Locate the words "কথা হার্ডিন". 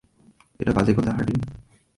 0.93-1.39